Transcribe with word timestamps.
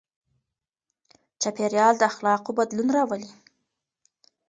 چاپېريال 1.41 1.93
د 1.97 2.01
اخلاقو 2.11 2.57
بدلون 2.59 2.87
راولي. 2.95 3.31